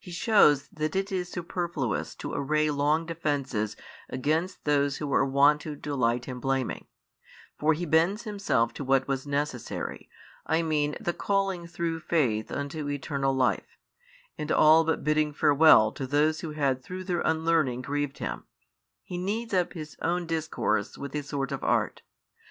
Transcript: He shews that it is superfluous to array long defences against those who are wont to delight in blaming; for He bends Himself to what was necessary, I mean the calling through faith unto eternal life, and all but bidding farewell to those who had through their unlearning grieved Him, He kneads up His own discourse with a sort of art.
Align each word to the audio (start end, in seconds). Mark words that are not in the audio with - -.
He 0.00 0.12
shews 0.12 0.66
that 0.68 0.96
it 0.96 1.12
is 1.12 1.28
superfluous 1.28 2.14
to 2.14 2.32
array 2.32 2.70
long 2.70 3.04
defences 3.04 3.76
against 4.08 4.64
those 4.64 4.96
who 4.96 5.12
are 5.12 5.26
wont 5.26 5.60
to 5.60 5.76
delight 5.76 6.26
in 6.26 6.40
blaming; 6.40 6.86
for 7.58 7.74
He 7.74 7.84
bends 7.84 8.22
Himself 8.22 8.72
to 8.72 8.82
what 8.82 9.06
was 9.06 9.26
necessary, 9.26 10.08
I 10.46 10.62
mean 10.62 10.96
the 10.98 11.12
calling 11.12 11.66
through 11.66 12.00
faith 12.00 12.50
unto 12.50 12.88
eternal 12.88 13.34
life, 13.34 13.76
and 14.38 14.50
all 14.50 14.84
but 14.84 15.04
bidding 15.04 15.34
farewell 15.34 15.92
to 15.92 16.06
those 16.06 16.40
who 16.40 16.52
had 16.52 16.82
through 16.82 17.04
their 17.04 17.20
unlearning 17.20 17.82
grieved 17.82 18.20
Him, 18.20 18.44
He 19.02 19.18
kneads 19.18 19.52
up 19.52 19.74
His 19.74 19.98
own 20.00 20.24
discourse 20.26 20.96
with 20.96 21.14
a 21.14 21.22
sort 21.22 21.52
of 21.52 21.62
art. 21.62 22.00